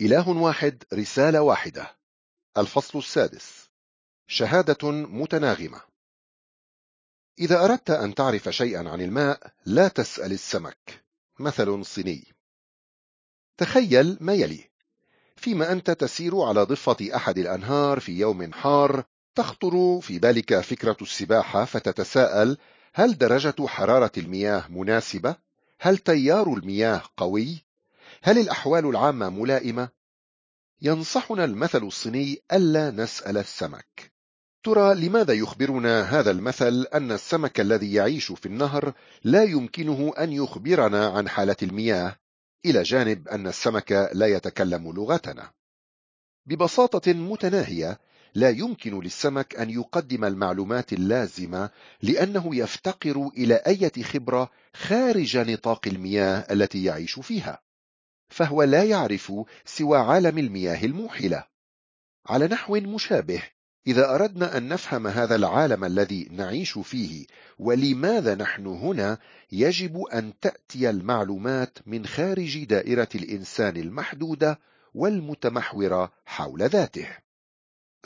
إله 0.00 0.28
واحد 0.28 0.84
رسالة 0.94 1.40
واحدة. 1.40 1.96
الفصل 2.58 2.98
السادس. 2.98 3.68
شهادة 4.26 4.90
متناغمة. 4.90 5.80
إذا 7.38 7.64
أردت 7.64 7.90
أن 7.90 8.14
تعرف 8.14 8.48
شيئا 8.48 8.88
عن 8.88 9.00
الماء 9.00 9.52
لا 9.66 9.88
تسأل 9.88 10.32
السمك. 10.32 11.04
مثل 11.38 11.84
صيني. 11.84 12.24
تخيل 13.56 14.18
ما 14.20 14.34
يلي. 14.34 14.70
فيما 15.36 15.72
أنت 15.72 15.90
تسير 15.90 16.40
على 16.40 16.62
ضفة 16.62 17.16
أحد 17.16 17.38
الأنهار 17.38 18.00
في 18.00 18.12
يوم 18.12 18.52
حار 18.52 19.04
تخطر 19.34 20.00
في 20.00 20.18
بالك 20.18 20.60
فكرة 20.60 20.96
السباحة 21.02 21.64
فتتساءل 21.64 22.58
هل 22.94 23.18
درجة 23.18 23.66
حرارة 23.66 24.12
المياه 24.16 24.68
مناسبة؟ 24.68 25.36
هل 25.80 25.98
تيار 25.98 26.52
المياه 26.52 27.02
قوي؟ 27.16 27.67
هل 28.22 28.38
الأحوال 28.38 28.86
العامة 28.86 29.28
ملائمة؟ 29.28 29.88
ينصحنا 30.82 31.44
المثل 31.44 31.82
الصيني 31.82 32.38
ألا 32.52 32.90
نسأل 32.90 33.38
السمك. 33.38 34.12
ترى 34.64 34.94
لماذا 34.94 35.32
يخبرنا 35.32 36.02
هذا 36.02 36.30
المثل 36.30 36.86
أن 36.94 37.12
السمك 37.12 37.60
الذي 37.60 37.92
يعيش 37.92 38.32
في 38.32 38.46
النهر 38.46 38.92
لا 39.24 39.44
يمكنه 39.44 40.12
أن 40.18 40.32
يخبرنا 40.32 41.06
عن 41.06 41.28
حالة 41.28 41.56
المياه؟ 41.62 42.16
إلى 42.66 42.82
جانب 42.82 43.28
أن 43.28 43.46
السمك 43.46 44.10
لا 44.12 44.26
يتكلم 44.26 44.92
لغتنا 44.92 45.50
ببساطة 46.46 47.12
متناهية 47.12 47.98
لا 48.34 48.50
يمكن 48.50 49.00
للسمك 49.00 49.56
أن 49.56 49.70
يقدم 49.70 50.24
المعلومات 50.24 50.92
اللازمة 50.92 51.70
لأنه 52.02 52.56
يفتقر 52.56 53.30
إلى 53.36 53.54
أي 53.54 54.04
خبرة 54.04 54.50
خارج 54.74 55.36
نطاق 55.36 55.88
المياه 55.88 56.46
التي 56.50 56.84
يعيش 56.84 57.20
فيها. 57.20 57.67
فهو 58.28 58.62
لا 58.62 58.84
يعرف 58.84 59.32
سوى 59.64 59.98
عالم 59.98 60.38
المياه 60.38 60.84
الموحلة. 60.84 61.44
على 62.26 62.46
نحو 62.46 62.76
مشابه 62.76 63.42
إذا 63.86 64.14
أردنا 64.14 64.56
أن 64.56 64.68
نفهم 64.68 65.06
هذا 65.06 65.36
العالم 65.36 65.84
الذي 65.84 66.28
نعيش 66.30 66.78
فيه 66.78 67.26
ولماذا 67.58 68.34
نحن 68.34 68.66
هنا 68.66 69.18
يجب 69.52 70.00
أن 70.02 70.32
تأتي 70.40 70.90
المعلومات 70.90 71.78
من 71.86 72.06
خارج 72.06 72.64
دائرة 72.64 73.08
الإنسان 73.14 73.76
المحدودة 73.76 74.58
والمتمحورة 74.94 76.12
حول 76.26 76.62
ذاته. 76.62 77.08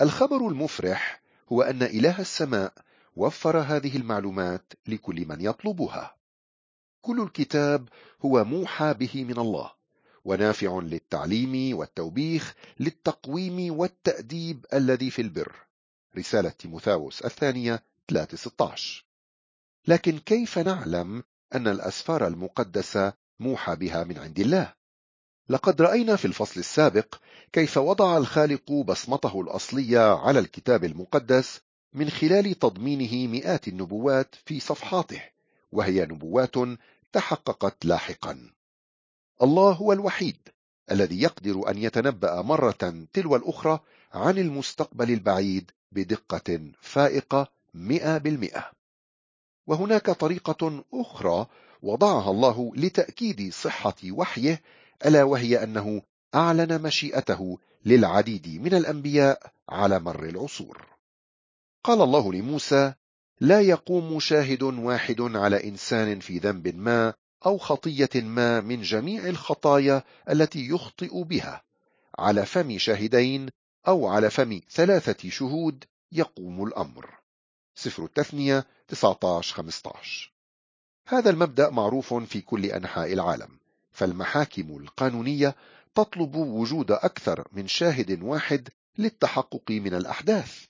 الخبر 0.01 0.49
المفرح 0.49 1.23
هو 1.53 1.63
أن 1.63 1.83
إله 1.83 2.21
السماء 2.21 2.73
وفر 3.17 3.59
هذه 3.59 3.97
المعلومات 3.97 4.73
لكل 4.87 5.27
من 5.27 5.41
يطلبها. 5.41 6.17
كل 7.01 7.21
الكتاب 7.21 7.89
هو 8.25 8.45
موحى 8.45 8.95
به 8.95 9.25
من 9.25 9.39
الله. 9.39 9.82
ونافع 10.25 10.81
للتعليم 10.83 11.77
والتوبيخ 11.79 12.55
للتقويم 12.81 13.79
والتأديب 13.79 14.67
الذي 14.73 15.11
في 15.11 15.23
البر. 15.23 15.53
رسالة 16.19 16.49
تيموثاوس 16.49 17.23
الثانية 17.23 17.83
3:16 18.13 19.05
لكن 19.87 20.19
كيف 20.19 20.59
نعلم 20.59 21.23
أن 21.55 21.69
الأسفار 21.69 22.27
المقدسة 22.27 23.13
موحى 23.41 23.77
بها 23.77 24.05
من 24.05 24.19
عند 24.19 24.41
الله؟ 24.41 24.75
لقد 25.49 25.83
رأينا 25.83 26.17
في 26.17 26.25
الفصل 26.25 26.61
السابق 26.61 27.15
كيف 27.53 27.77
وضع 27.77 28.17
الخالق 28.17 28.73
بصمته 28.73 29.41
الأصلية 29.41 30.15
على 30.15 30.39
الكتاب 30.39 30.85
المقدس 30.85 31.61
من 31.93 32.11
خلال 32.11 32.59
تضمينه 32.59 33.33
مئات 33.33 33.69
النبوات 33.69 34.35
في 34.47 34.61
صفحاته 34.61 35.23
وهي 35.73 36.05
نبوات 36.05 36.55
تحققت 37.13 37.85
لاحقا. 37.85 38.51
الله 39.43 39.73
هو 39.73 39.93
الوحيد 39.93 40.37
الذي 40.91 41.23
يقدر 41.23 41.71
أن 41.71 41.79
يتنبأ 41.79 42.43
مرة 42.43 43.07
تلو 43.13 43.37
الأخرى 43.37 43.81
عن 44.13 44.39
المستقبل 44.39 45.11
البعيد 45.11 45.71
بدقة 45.93 46.73
فائقة 46.81 47.49
مئة 47.75 48.19
بالمئة. 48.19 48.71
وهناك 49.67 50.11
طريقة 50.11 50.85
أخرى 50.95 51.47
وضعها 51.83 52.31
الله 52.31 52.73
لتأكيد 52.77 53.53
صحة 53.53 53.97
وحيه 54.11 54.63
ألا 55.07 55.23
وهي 55.23 55.63
أنه 55.63 56.03
أعلن 56.35 56.83
مشيئته 56.83 57.59
للعديد 57.85 58.49
من 58.63 58.75
الأنبياء 58.75 59.53
على 59.69 59.99
مر 59.99 60.25
العصور. 60.25 60.87
قال 61.85 62.03
الله 62.03 62.33
لموسى 62.33 62.95
لا 63.41 63.61
يقوم 63.61 64.21
شاهد 64.21 64.63
واحد 64.63 65.21
على 65.21 65.69
إنسان 65.69 66.21
في 66.21 66.39
ذنب 66.39 66.77
ما 66.77 67.15
أو 67.47 67.59
خطية 67.59 68.11
ما 68.15 68.61
من 68.61 68.83
جميع 68.83 69.29
الخطايا 69.29 70.03
التي 70.31 70.69
يخطئ 70.69 71.23
بها. 71.23 71.63
على 72.19 72.47
فم 72.47 72.79
شاهدين 72.79 73.49
أو 73.89 74.07
على 74.07 74.31
فم 74.31 74.61
ثلاثة 74.71 75.31
شهود 75.31 75.85
يقوم 76.13 76.65
الأمر. 76.65 77.11
سفر 77.75 78.05
التثنية 78.05 78.67
19-15 78.89 80.33
هذا 81.07 81.31
المبدأ 81.31 81.71
معروف 81.71 82.15
في 82.15 82.41
كل 82.41 82.67
أنحاء 82.67 83.13
العالم 83.13 83.59
فالمحاكم 83.93 84.77
القانونية 84.77 85.57
تطلب 85.95 86.37
وجود 86.37 86.91
أكثر 86.91 87.49
من 87.53 87.69
شاهد 87.69 88.23
واحد 88.23 88.69
للتحقق 88.99 89.71
من 89.71 89.95
الأحداث. 89.95 90.65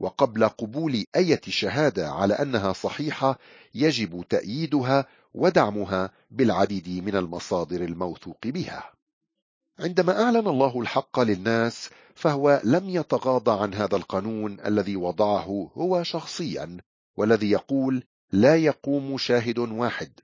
وقبل 0.00 0.48
قبول 0.48 1.04
أي 1.16 1.40
شهادة 1.48 2.10
على 2.10 2.34
أنها 2.34 2.72
صحيحة 2.72 3.38
يجب 3.74 4.24
تأييدها 4.28 5.06
ودعمها 5.34 6.10
بالعديد 6.30 7.04
من 7.04 7.16
المصادر 7.16 7.80
الموثوق 7.80 8.46
بها. 8.46 8.92
عندما 9.78 10.22
أعلن 10.22 10.48
الله 10.48 10.80
الحق 10.80 11.20
للناس 11.20 11.90
فهو 12.14 12.60
لم 12.64 12.88
يتغاضى 12.88 13.62
عن 13.62 13.74
هذا 13.74 13.96
القانون 13.96 14.60
الذي 14.60 14.96
وضعه 14.96 15.70
هو 15.74 16.02
شخصيا 16.02 16.78
والذي 17.16 17.50
يقول 17.50 18.04
لا 18.32 18.56
يقوم 18.56 19.18
شاهد 19.18 19.58
واحد 19.58 20.20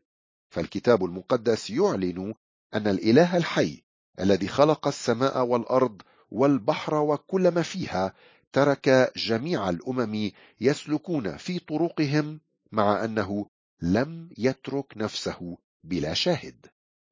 فالكتاب 0.50 1.04
المقدس 1.04 1.70
يعلن 1.70 2.34
أن 2.74 2.88
الإله 2.88 3.36
الحي 3.36 3.82
الذي 4.20 4.48
خلق 4.48 4.86
السماء 4.86 5.46
والأرض 5.46 6.02
والبحر 6.30 6.94
وكل 6.94 7.48
ما 7.48 7.62
فيها 7.62 8.14
ترك 8.52 9.12
جميع 9.16 9.68
الأمم 9.70 10.30
يسلكون 10.60 11.36
في 11.36 11.58
طرقهم 11.58 12.40
مع 12.72 13.04
أنه 13.04 13.46
لم 13.82 14.30
يترك 14.38 14.92
نفسه 14.96 15.58
بلا 15.84 16.14
شاهد. 16.14 16.66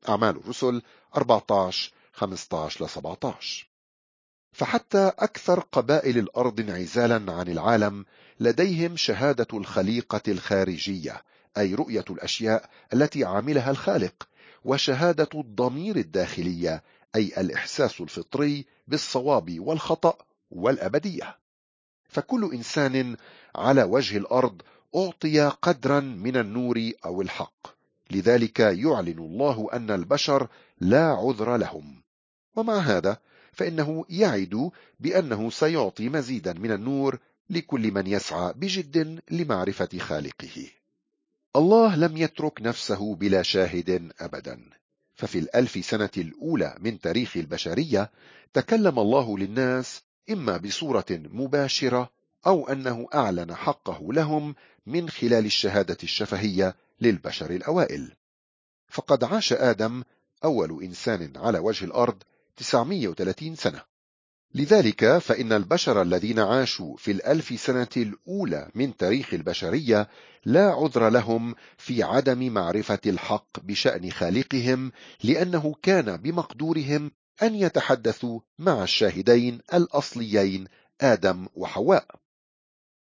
أعمال 0.08 0.36
الرسل 0.36 0.82
14 1.16 1.92
15 2.12 2.84
ل 2.84 2.88
17 2.88 3.68
فحتى 4.52 5.12
أكثر 5.18 5.60
قبائل 5.60 6.18
الأرض 6.18 6.60
انعزالا 6.60 7.32
عن 7.32 7.48
العالم 7.48 8.04
لديهم 8.40 8.96
شهادة 8.96 9.46
الخليقة 9.52 10.22
الخارجية 10.28 11.22
أي 11.58 11.74
رؤية 11.74 12.04
الأشياء 12.10 12.70
التي 12.92 13.24
عملها 13.24 13.70
الخالق 13.70 14.28
وشهادة 14.64 15.28
الضمير 15.34 15.96
الداخلية 15.96 16.82
أي 17.14 17.32
الإحساس 17.38 18.00
الفطري 18.00 18.66
بالصواب 18.88 19.60
والخطأ 19.60 20.18
والأبدية. 20.50 21.38
فكل 22.08 22.50
إنسان 22.52 23.16
على 23.56 23.82
وجه 23.82 24.16
الأرض 24.16 24.62
أعطي 24.96 25.48
قدرا 25.62 26.00
من 26.00 26.36
النور 26.36 26.90
أو 27.04 27.22
الحق. 27.22 27.66
لذلك 28.10 28.60
يعلن 28.60 29.18
الله 29.18 29.68
أن 29.72 29.90
البشر 29.90 30.48
لا 30.80 31.04
عذر 31.04 31.56
لهم. 31.56 32.02
ومع 32.56 32.78
هذا؟ 32.78 33.18
فإنه 33.52 34.04
يعد 34.10 34.70
بأنه 35.00 35.50
سيعطي 35.50 36.08
مزيدا 36.08 36.52
من 36.52 36.72
النور 36.72 37.18
لكل 37.50 37.92
من 37.92 38.06
يسعى 38.06 38.52
بجد 38.56 39.20
لمعرفة 39.30 39.98
خالقه. 39.98 40.66
الله 41.56 41.96
لم 41.96 42.16
يترك 42.16 42.62
نفسه 42.62 43.14
بلا 43.14 43.42
شاهد 43.42 44.12
أبدا. 44.20 44.78
ففي 45.14 45.38
الألف 45.38 45.84
سنة 45.84 46.10
الأولى 46.16 46.74
من 46.80 47.00
تاريخ 47.00 47.36
البشرية 47.36 48.10
تكلم 48.52 48.98
الله 48.98 49.38
للناس 49.38 50.02
إما 50.30 50.56
بصورة 50.56 51.06
مباشرة 51.10 52.10
أو 52.46 52.68
أنه 52.68 53.08
أعلن 53.14 53.54
حقه 53.54 54.12
لهم 54.12 54.54
من 54.88 55.08
خلال 55.08 55.46
الشهادة 55.46 55.96
الشفهية 56.02 56.76
للبشر 57.00 57.50
الأوائل. 57.50 58.12
فقد 58.88 59.24
عاش 59.24 59.52
آدم 59.52 60.02
أول 60.44 60.82
إنسان 60.82 61.32
على 61.36 61.58
وجه 61.58 61.84
الأرض 61.84 62.22
930 62.56 63.56
سنة. 63.56 63.82
لذلك 64.54 65.18
فإن 65.18 65.52
البشر 65.52 66.02
الذين 66.02 66.38
عاشوا 66.38 66.96
في 66.96 67.10
الألف 67.10 67.60
سنة 67.60 67.88
الأولى 67.96 68.70
من 68.74 68.96
تاريخ 68.96 69.34
البشرية 69.34 70.08
لا 70.44 70.70
عذر 70.70 71.08
لهم 71.08 71.54
في 71.76 72.02
عدم 72.02 72.52
معرفة 72.52 73.00
الحق 73.06 73.60
بشأن 73.60 74.10
خالقهم 74.10 74.92
لأنه 75.24 75.74
كان 75.82 76.16
بمقدورهم 76.16 77.10
أن 77.42 77.54
يتحدثوا 77.54 78.40
مع 78.58 78.82
الشاهدين 78.82 79.60
الأصليين 79.74 80.66
آدم 81.00 81.46
وحواء. 81.54 82.06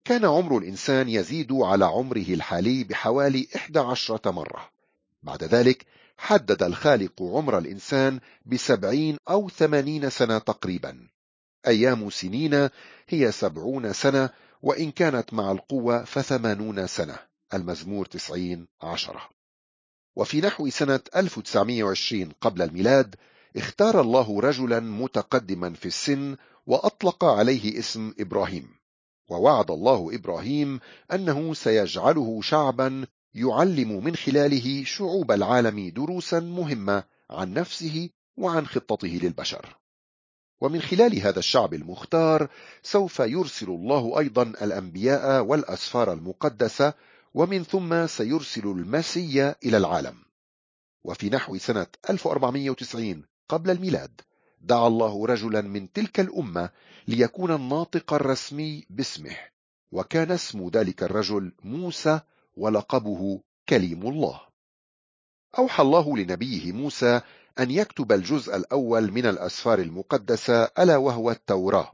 كان 0.05 0.25
عمر 0.25 0.59
الإنسان 0.59 1.09
يزيد 1.09 1.53
على 1.53 1.85
عمره 1.85 2.27
الحالي 2.29 2.85
بحوالي 2.85 3.49
11 3.57 4.33
مرة. 4.33 4.71
بعد 5.23 5.45
ذلك 5.45 5.87
حدد 6.19 6.63
الخالق 6.63 7.23
عمر 7.23 7.59
الإنسان 7.59 8.21
بسبعين 8.47 9.17
أو 9.29 9.49
ثمانين 9.49 10.11
سنة 10.11 10.39
تقريبا. 10.39 11.09
أيام 11.67 12.11
سنين 12.11 12.69
هي 13.09 13.33
سبعون 13.33 13.93
سنة 13.93 14.31
وإن 14.63 14.91
كانت 14.91 15.35
مع 15.35 15.53
القوة 15.53 16.05
فثمانون 16.05 16.87
سنة. 16.87 17.19
المزمور 17.55 18.07
تسعين 18.07 18.69
عشرة. 18.83 19.29
وفي 20.17 20.41
نحو 20.41 20.71
سنة 20.71 21.01
1920 21.17 22.33
قبل 22.41 22.63
الميلاد 22.63 23.15
اختار 23.57 24.01
الله 24.01 24.41
رجلا 24.41 24.81
متقدما 24.81 25.75
في 25.75 25.87
السن 25.87 26.37
وأطلق 26.67 27.25
عليه 27.25 27.79
اسم 27.79 28.15
إبراهيم. 28.21 28.82
ووعد 29.29 29.71
الله 29.71 30.15
إبراهيم 30.15 30.81
أنه 31.13 31.55
سيجعله 31.55 32.41
شعبا 32.43 33.07
يعلم 33.35 34.05
من 34.05 34.17
خلاله 34.17 34.85
شعوب 34.85 35.33
العالم 35.33 35.89
دروسا 35.89 36.41
مهمة 36.41 37.05
عن 37.31 37.53
نفسه 37.55 38.11
وعن 38.37 38.67
خطته 38.67 39.21
للبشر. 39.23 39.77
ومن 40.61 40.81
خلال 40.81 41.19
هذا 41.19 41.39
الشعب 41.39 41.75
المختار 41.75 42.49
سوف 42.83 43.19
يرسل 43.21 43.67
الله 43.67 44.19
أيضا 44.19 44.43
الأنبياء 44.43 45.45
والأسفار 45.45 46.13
المقدسة 46.13 46.95
ومن 47.35 47.65
ثم 47.65 48.07
سيرسل 48.07 48.67
المسيا 48.67 49.57
إلى 49.65 49.77
العالم. 49.77 50.17
وفي 51.05 51.31
نحو 51.31 51.59
سنة 51.59 51.87
1490 52.11 53.25
قبل 53.49 53.71
الميلاد 53.71 54.21
دعا 54.63 54.87
الله 54.87 55.27
رجلا 55.27 55.61
من 55.61 55.93
تلك 55.93 56.21
الأمة 56.21 56.71
ليكون 57.09 57.55
الناطق 57.55 58.15
الرسمي 58.15 58.87
باسمه 58.91 59.37
وكان 59.93 60.31
اسم 60.31 60.69
ذلك 60.69 61.03
الرجل 61.03 61.53
موسى 61.65 62.21
ولقبه 62.57 63.41
كليم 63.69 64.07
الله. 64.07 64.41
أوحى 65.59 65.83
الله 65.83 66.17
لنبيه 66.17 66.73
موسى 66.73 67.21
أن 67.59 67.71
يكتب 67.71 68.13
الجزء 68.13 68.57
الأول 68.57 69.13
من 69.13 69.27
الأسفار 69.27 69.79
المقدسة 69.79 70.65
ألا 70.65 70.97
وهو 70.97 71.31
التوراة. 71.31 71.93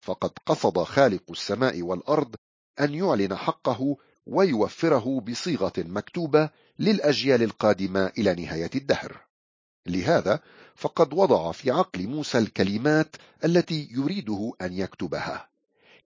فقد 0.00 0.30
قصد 0.46 0.78
خالق 0.78 1.30
السماء 1.30 1.82
والأرض 1.82 2.34
أن 2.80 2.94
يعلن 2.94 3.36
حقه 3.36 3.96
ويوفره 4.26 5.20
بصيغة 5.20 5.72
مكتوبة 5.78 6.50
للأجيال 6.78 7.42
القادمة 7.42 8.12
إلى 8.18 8.34
نهاية 8.34 8.70
الدهر. 8.74 9.20
لهذا 9.86 10.40
فقد 10.74 11.12
وضع 11.14 11.52
في 11.52 11.70
عقل 11.70 12.06
موسى 12.08 12.38
الكلمات 12.38 13.16
التي 13.44 13.88
يريده 13.90 14.52
أن 14.60 14.72
يكتبها 14.72 15.48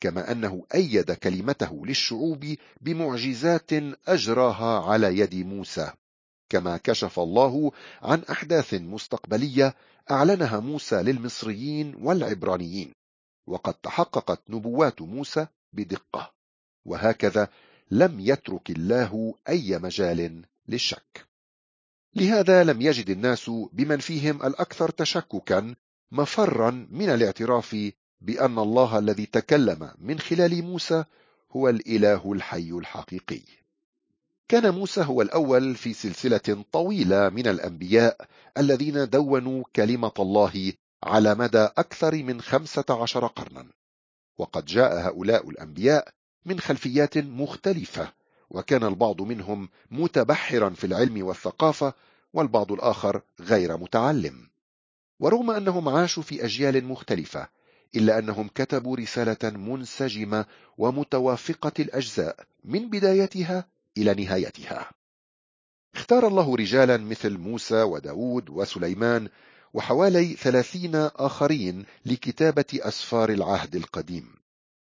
كما 0.00 0.32
أنه 0.32 0.64
أيد 0.74 1.12
كلمته 1.12 1.86
للشعوب 1.86 2.54
بمعجزات 2.80 3.70
أجراها 4.08 4.90
على 4.90 5.18
يد 5.18 5.34
موسى. 5.34 5.92
كما 6.48 6.76
كشف 6.76 7.18
الله 7.18 7.72
عن 8.02 8.22
أحداث 8.30 8.74
مستقبلية 8.74 9.74
أعلنها 10.10 10.60
موسى 10.60 11.02
للمصريين 11.02 11.94
والعبرانيين 11.94 12.92
وقد 13.46 13.74
تحققت 13.74 14.40
نبوات 14.48 15.02
موسى 15.02 15.46
بدقة 15.72 16.32
وهكذا 16.84 17.48
لم 17.90 18.20
يترك 18.20 18.70
الله 18.70 19.34
أي 19.48 19.78
مجال 19.78 20.44
للشك. 20.68 21.27
لهذا 22.14 22.64
لم 22.64 22.80
يجد 22.80 23.10
الناس 23.10 23.50
بمن 23.72 23.98
فيهم 23.98 24.46
الأكثر 24.46 24.90
تشككا 24.90 25.74
مفرا 26.12 26.86
من 26.90 27.08
الاعتراف 27.08 27.76
بأن 28.20 28.58
الله 28.58 28.98
الذي 28.98 29.26
تكلم 29.26 29.90
من 29.98 30.18
خلال 30.18 30.64
موسى 30.64 31.04
هو 31.52 31.68
الإله 31.68 32.32
الحي 32.32 32.70
الحقيقي. 32.70 33.40
كان 34.48 34.74
موسى 34.74 35.04
هو 35.04 35.22
الأول 35.22 35.74
في 35.74 35.92
سلسلة 35.92 36.64
طويلة 36.72 37.28
من 37.28 37.46
الأنبياء 37.46 38.28
الذين 38.58 39.08
دونوا 39.08 39.64
كلمة 39.76 40.12
الله 40.18 40.72
على 41.02 41.34
مدى 41.34 41.58
أكثر 41.58 42.22
من 42.22 42.40
خمسة 42.40 42.84
عشر 42.90 43.26
قرنا. 43.26 43.66
وقد 44.38 44.64
جاء 44.64 45.08
هؤلاء 45.08 45.50
الأنبياء 45.50 46.08
من 46.44 46.60
خلفيات 46.60 47.18
مختلفة 47.18 48.12
وكان 48.50 48.84
البعض 48.84 49.22
منهم 49.22 49.68
متبحرا 49.90 50.70
في 50.70 50.84
العلم 50.84 51.26
والثقافة 51.26 51.94
والبعض 52.32 52.72
الآخر 52.72 53.22
غير 53.40 53.76
متعلم. 53.76 54.48
ورغم 55.20 55.50
أنهم 55.50 55.88
عاشوا 55.88 56.22
في 56.22 56.44
أجيال 56.44 56.84
مختلفة 56.84 57.48
إلا 57.96 58.18
أنهم 58.18 58.48
كتبوا 58.54 58.96
رسالة 58.96 59.50
منسجمة 59.50 60.46
ومتوافقة 60.78 61.72
الأجزاء 61.78 62.46
من 62.64 62.90
بدايتها 62.90 63.64
إلى 63.98 64.14
نهايتها. 64.14 64.90
اختار 65.94 66.26
الله 66.26 66.56
رجالا 66.56 66.96
مثل 66.96 67.38
موسى 67.38 67.82
وداود 67.82 68.50
وسليمان 68.50 69.28
وحوالي 69.74 70.34
ثلاثين 70.34 70.94
آخرين 70.96 71.84
لكتابة 72.06 72.64
أسفار 72.74 73.30
العهد 73.30 73.76
القديم 73.76 74.34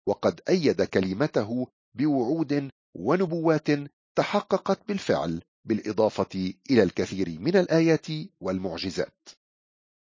وقد 0.06 0.40
أيد 0.48 0.82
كلمته 0.82 1.66
بوعود 1.94 2.70
ونبوات 2.94 3.68
تحققت 4.16 4.88
بالفعل 4.88 5.42
بالإضافة 5.64 6.54
إلى 6.70 6.82
الكثير 6.82 7.38
من 7.40 7.56
الآيات 7.56 8.06
والمعجزات. 8.40 9.28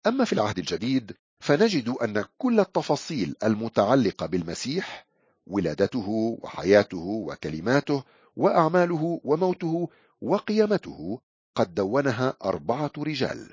أما 0.06 0.24
في 0.24 0.32
العهد 0.32 0.58
الجديد 0.58 1.16
فنجد 1.40 1.88
أن 1.88 2.24
كل 2.38 2.60
التفاصيل 2.60 3.36
المتعلقة 3.42 4.26
بالمسيح 4.26 5.06
ولادته 5.46 6.38
وحياته 6.42 7.04
وكلماته 7.28 8.04
وأعماله 8.36 9.20
وموته 9.24 9.88
وقيامته 10.20 11.20
قد 11.54 11.74
دونها 11.74 12.36
أربعة 12.44 12.92
رجال 12.98 13.52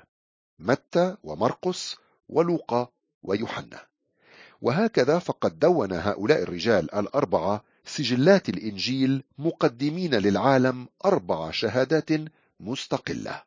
متى 0.58 1.16
ومرقس 1.22 1.96
ولوقا 2.28 2.88
ويوحنا. 3.22 3.86
وهكذا 4.62 5.18
فقد 5.18 5.58
دون 5.58 5.92
هؤلاء 5.92 6.42
الرجال 6.42 6.94
الأربعة 6.94 7.64
سجلات 7.84 8.48
الإنجيل 8.48 9.22
مقدمين 9.38 10.14
للعالم 10.14 10.88
أربع 11.04 11.50
شهادات 11.50 12.10
مستقلة. 12.60 13.42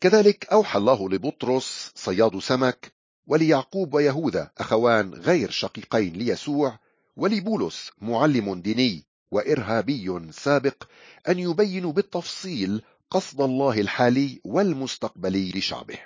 كذلك 0.00 0.46
أوحى 0.52 0.78
الله 0.78 1.08
لبطرس 1.08 1.92
صياد 1.94 2.38
سمك 2.38 2.92
وليعقوب 3.26 3.94
ويهوذا 3.94 4.50
أخوان 4.58 5.14
غير 5.14 5.50
شقيقين 5.50 6.12
ليسوع 6.12 6.78
ولبولس 7.16 7.90
معلم 8.00 8.60
ديني 8.60 9.04
وإرهابي 9.30 10.32
سابق 10.32 10.84
أن 11.28 11.38
يبينوا 11.38 11.92
بالتفصيل 11.92 12.82
قصد 13.10 13.40
الله 13.40 13.80
الحالي 13.80 14.40
والمستقبلي 14.44 15.50
لشعبه. 15.50 15.98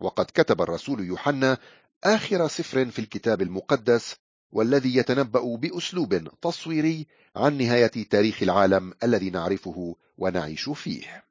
وقد 0.00 0.24
كتب 0.24 0.62
الرسول 0.62 1.04
يوحنا 1.04 1.58
آخر 2.04 2.48
سفر 2.48 2.90
في 2.90 2.98
الكتاب 2.98 3.42
المقدس 3.42 4.16
والذي 4.52 4.96
يتنبأ 4.96 5.56
بأسلوب 5.56 6.28
تصويري 6.42 7.06
عن 7.36 7.58
نهاية 7.58 8.08
تاريخ 8.10 8.42
العالم 8.42 8.94
الذي 9.02 9.30
نعرفه 9.30 9.96
ونعيش 10.18 10.68
فيه. 10.68 11.24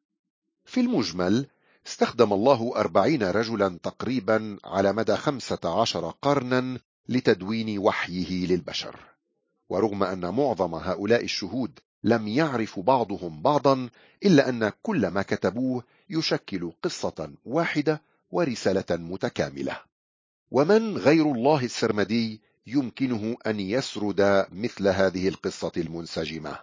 في 0.66 0.80
المجمل 0.80 1.48
استخدم 1.88 2.34
الله 2.34 2.74
أربعين 2.76 3.24
رجلا 3.24 3.80
تقريبا 3.84 4.58
على 4.66 4.94
مدى 4.94 5.16
خمسة 5.16 5.82
عشر 5.82 6.14
قرنا 6.22 6.80
لتدوين 7.10 7.80
وحيه 7.80 8.48
للبشر. 8.48 9.00
ورغم 9.70 10.04
أن 10.04 10.34
معظم 10.34 10.76
هؤلاء 10.76 11.24
الشهود 11.24 11.80
لم 12.04 12.28
يعرف 12.28 12.80
بعضهم 12.80 13.42
بعضا 13.42 13.90
إلا 14.26 14.50
أن 14.50 14.72
كل 14.84 15.08
ما 15.08 15.22
كتبوه 15.22 15.84
يشكل 16.10 16.72
قصة 16.84 17.32
واحدة 17.46 18.02
ورسالة 18.32 18.86
متكاملة. 18.98 19.80
ومن 20.52 20.98
غير 20.98 21.32
الله 21.32 21.66
السرمدي 21.66 22.42
يمكنه 22.74 23.38
أن 23.48 23.60
يسرد 23.60 24.46
مثل 24.52 24.88
هذه 24.88 25.28
القصة 25.28 25.72
المنسجمة 25.78 26.60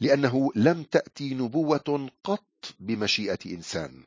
لأنه 0.00 0.50
لم 0.54 0.82
تأتي 0.82 1.34
نبوة 1.34 2.10
قط 2.24 2.74
بمشيئة 2.80 3.38
إنسان 3.46 4.04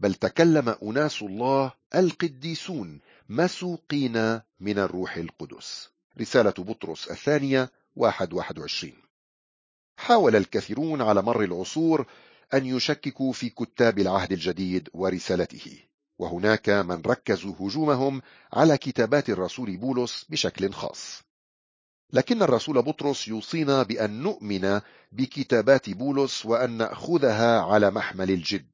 بل 0.00 0.14
تكلم 0.14 0.76
أناس 0.82 1.22
الله 1.22 1.72
القديسون 1.94 3.00
مسوقين 3.28 4.40
من 4.60 4.78
الروح 4.78 5.16
القدس. 5.16 5.88
رسالة 6.20 6.54
بطرس 6.58 7.10
الثانية 7.10 7.70
واحد 7.96 8.32
واحد 8.32 8.58
وعشرين. 8.58 8.96
حاول 9.96 10.36
الكثيرون 10.36 11.02
على 11.02 11.22
مر 11.22 11.42
العصور 11.42 12.06
أن 12.54 12.66
يشككوا 12.66 13.32
في 13.32 13.48
كتاب 13.48 13.98
العهد 13.98 14.32
الجديد 14.32 14.88
ورسالته. 14.94 15.78
وهناك 16.18 16.68
من 16.68 17.02
ركزوا 17.06 17.54
هجومهم 17.60 18.22
على 18.52 18.78
كتابات 18.78 19.30
الرسول 19.30 19.76
بولس 19.76 20.26
بشكل 20.28 20.72
خاص. 20.72 21.22
لكن 22.12 22.42
الرسول 22.42 22.82
بطرس 22.82 23.28
يوصينا 23.28 23.82
بأن 23.82 24.22
نؤمن 24.22 24.80
بكتابات 25.12 25.90
بولس 25.90 26.46
وأن 26.46 26.70
نأخذها 26.70 27.60
على 27.60 27.90
محمل 27.90 28.30
الجد. 28.30 28.70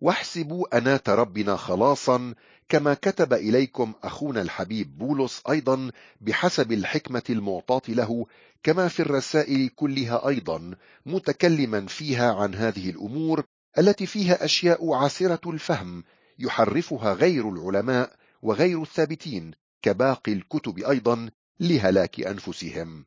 واحسبوا 0.00 0.78
أنات 0.78 1.08
ربنا 1.08 1.56
خلاصا 1.56 2.34
كما 2.68 2.94
كتب 2.94 3.32
إليكم 3.32 3.92
أخونا 4.02 4.42
الحبيب 4.42 4.98
بولس 4.98 5.42
أيضا 5.50 5.90
بحسب 6.20 6.72
الحكمة 6.72 7.22
المعطاة 7.30 7.82
له 7.88 8.26
كما 8.62 8.88
في 8.88 9.00
الرسائل 9.00 9.68
كلها 9.68 10.28
أيضا 10.28 10.74
متكلما 11.06 11.86
فيها 11.86 12.34
عن 12.34 12.54
هذه 12.54 12.90
الأمور 12.90 13.44
التي 13.78 14.06
فيها 14.06 14.44
أشياء 14.44 14.92
عسرة 14.92 15.50
الفهم 15.50 16.04
يحرفها 16.38 17.12
غير 17.12 17.48
العلماء 17.48 18.16
وغير 18.42 18.82
الثابتين 18.82 19.50
كباقي 19.82 20.32
الكتب 20.32 20.78
أيضا 20.78 21.30
لهلاك 21.60 22.20
أنفسهم. 22.20 23.06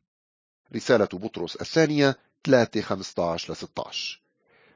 رسالة 0.74 1.08
بطرس 1.12 1.56
الثانية 1.56 2.16
3 2.44 2.80
15 2.80 3.54
16 3.54 4.22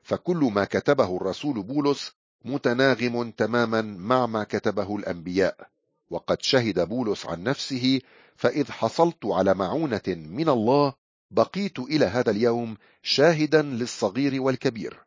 فكل 0.02 0.36
ما 0.36 0.64
كتبه 0.64 1.16
الرسول 1.16 1.62
بولس 1.62 2.12
متناغم 2.44 3.30
تماما 3.30 3.82
مع 3.82 4.26
ما 4.26 4.44
كتبه 4.44 4.96
الأنبياء. 4.96 5.68
وقد 6.10 6.42
شهد 6.42 6.88
بولس 6.88 7.26
عن 7.26 7.42
نفسه 7.42 8.00
فإذ 8.36 8.70
حصلت 8.70 9.26
على 9.26 9.54
معونة 9.54 10.02
من 10.08 10.48
الله 10.48 10.94
بقيت 11.30 11.78
إلى 11.78 12.04
هذا 12.04 12.30
اليوم 12.30 12.76
شاهدا 13.02 13.62
للصغير 13.62 14.42
والكبير. 14.42 15.05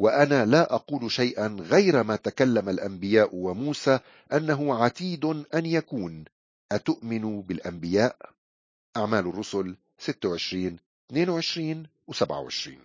وأنا 0.00 0.44
لا 0.44 0.74
أقول 0.74 1.12
شيئا 1.12 1.46
غير 1.60 2.02
ما 2.02 2.16
تكلم 2.16 2.68
الأنبياء 2.68 3.36
وموسى 3.36 3.98
أنه 4.32 4.74
عتيد 4.74 5.24
أن 5.54 5.66
يكون. 5.66 6.24
أتؤمن 6.72 7.42
بالأنبياء؟ 7.42 8.16
أعمال 8.96 9.26
الرسل 9.26 9.76
26 9.98 10.78
22 11.10 11.86
و 12.06 12.12
27 12.12 12.78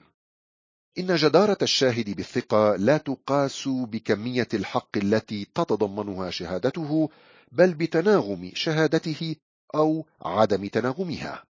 إن 0.98 1.16
جدارة 1.16 1.58
الشاهد 1.62 2.16
بالثقة 2.16 2.76
لا 2.76 2.98
تقاس 2.98 3.68
بكمية 3.68 4.48
الحق 4.54 4.98
التي 4.98 5.46
تتضمنها 5.46 6.30
شهادته 6.30 7.10
بل 7.52 7.74
بتناغم 7.74 8.52
شهادته 8.54 9.36
أو 9.76 10.06
عدم 10.22 10.68
تناغمها. 10.68 11.44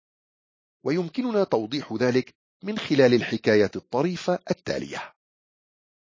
ويمكننا 0.84 1.44
توضيح 1.44 1.94
ذلك 1.94 2.34
من 2.64 2.78
خلال 2.78 3.14
الحكاية 3.14 3.72
الطريفة 3.76 4.40
التالية. 4.52 5.15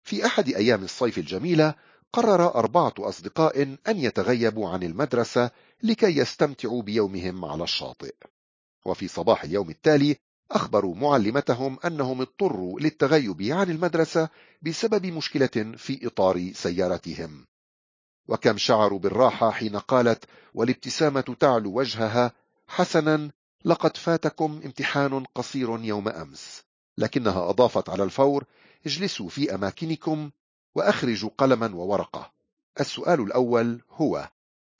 في 0.02 0.26
أحد 0.26 0.49
أيام 0.49 0.85
الصيف 0.85 1.19
الجميلة 1.19 1.75
قرر 2.12 2.54
أربعة 2.54 2.95
أصدقاء 2.99 3.62
أن 3.62 3.99
يتغيبوا 3.99 4.69
عن 4.69 4.83
المدرسة 4.83 5.50
لكي 5.83 6.16
يستمتعوا 6.16 6.83
بيومهم 6.83 7.45
على 7.45 7.64
الشاطئ. 7.64 8.14
وفي 8.85 9.09
صباح 9.09 9.45
اليوم 9.45 9.71
التالي 9.71 10.16
أخبروا 10.50 10.95
معلمتهم 10.95 11.78
أنهم 11.85 12.21
اضطروا 12.21 12.80
للتغيب 12.80 13.42
عن 13.42 13.71
المدرسة 13.71 14.28
بسبب 14.62 15.07
مشكلة 15.07 15.75
في 15.76 16.07
إطار 16.07 16.50
سيارتهم. 16.54 17.47
وكم 18.28 18.59
شعروا 18.59 18.99
بالراحة 18.99 19.50
حين 19.50 19.76
قالت 19.76 20.25
والابتسامة 20.54 21.37
تعلو 21.40 21.78
وجهها. 21.78 22.33
حسنا 22.69 23.30
لقد 23.64 23.97
فاتكم 23.97 24.61
امتحان 24.64 25.25
قصير 25.35 25.85
يوم 25.85 26.09
أمس. 26.09 26.62
لكنها 26.99 27.50
أضافت 27.50 27.88
على 27.88 28.02
الفور 28.02 28.45
اجلسوا 28.87 29.28
في 29.28 29.54
أماكنكم 29.54 30.30
وأخرجوا 30.75 31.30
قلما 31.38 31.75
وورقة. 31.75 32.30
السؤال 32.80 33.20
الأول 33.20 33.80
هو 33.90 34.28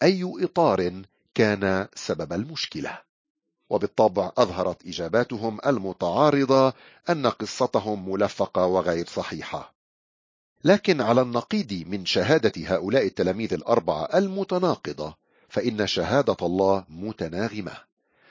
أي 0.02 0.33
إطار 0.45 1.02
كان 1.35 1.88
سبب 1.95 2.33
المشكلة؟ 2.33 2.99
وبالطبع 3.71 4.33
أظهرت 4.38 4.87
إجاباتهم 4.87 5.59
المتعارضة 5.66 6.73
أن 7.11 7.26
قصتهم 7.26 8.09
ملفقة 8.09 8.66
وغير 8.66 9.07
صحيحة. 9.07 9.75
لكن 10.64 11.00
على 11.00 11.21
النقيض 11.21 11.85
من 11.87 12.07
شهادة 12.07 12.52
هؤلاء 12.57 13.07
التلاميذ 13.07 13.54
الأربعة 13.54 14.04
المتناقضة 14.14 15.16
فإن 15.49 15.87
شهادة 15.87 16.37
الله 16.42 16.85
متناغمة. 16.88 17.90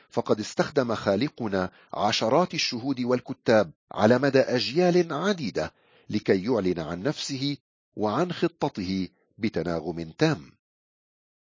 فقد 0.10 0.40
استخدم 0.40 0.96
خالقنا 0.96 1.72
عشرات 1.94 2.54
الشهود 2.54 3.02
والكتاب 3.02 3.72
على 3.92 4.18
مدى 4.18 4.40
أجيال 4.40 5.14
عديدة 5.14 5.74
لكي 6.10 6.44
يعلن 6.44 6.80
عن 6.80 7.04
نفسه 7.04 7.58
وعن 7.96 8.32
خطته 8.32 9.08
بتناغم 9.38 10.12
تام. 10.18 10.52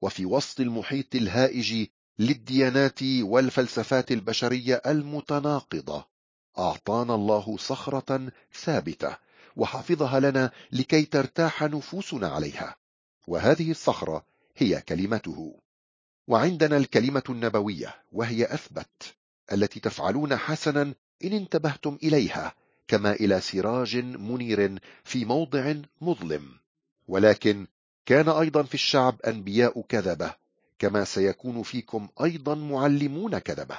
وفي 0.02 0.26
وسط 0.26 0.60
المحيط 0.60 1.14
الهائج 1.14 1.86
للديانات 2.18 3.02
والفلسفات 3.02 4.12
البشرية 4.12 4.82
المتناقضة 4.86 6.06
أعطانا 6.58 7.14
الله 7.14 7.56
صخرة 7.56 8.32
ثابتة 8.54 9.16
وحفظها 9.56 10.20
لنا 10.20 10.50
لكي 10.72 11.04
ترتاح 11.04 11.62
نفوسنا 11.62 12.28
عليها. 12.28 12.76
وهذه 13.26 13.70
الصخرة 13.70 14.26
هي 14.56 14.80
كلمته. 14.80 15.60
وعندنا 16.28 16.76
الكلمة 16.76 17.22
النبوية 17.28 17.94
وهي 18.12 18.44
أثبت 18.44 19.14
التي 19.52 19.80
تفعلون 19.80 20.36
حسنا 20.36 20.82
إن 21.24 21.32
انتبهتم 21.32 21.98
إليها 22.02 22.54
كما 22.88 23.12
إلى 23.12 23.40
سراج 23.40 23.96
منير 23.96 24.78
في 25.04 25.24
موضع 25.24 25.74
مظلم. 26.00 26.48
ولكن 27.08 27.66
كان 28.06 28.28
أيضا 28.28 28.62
في 28.62 28.74
الشعب 28.74 29.20
أنبياء 29.20 29.80
كذبة 29.80 30.34
كما 30.78 31.04
سيكون 31.04 31.62
فيكم 31.62 32.08
أيضا 32.22 32.54
معلمون 32.54 33.38
كذبة 33.38 33.78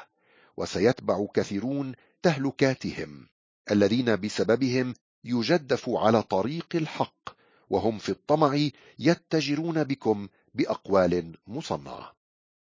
وسيتبع 0.57 1.27
كثيرون 1.33 1.93
تهلكاتهم 2.23 3.27
الذين 3.71 4.15
بسببهم 4.15 4.93
يجدف 5.23 5.89
على 5.89 6.23
طريق 6.23 6.67
الحق 6.75 7.29
وهم 7.69 7.97
في 7.97 8.09
الطمع 8.09 8.69
يتجرون 8.99 9.83
بكم 9.83 10.27
بأقوال 10.53 11.37
مصنعة. 11.47 12.16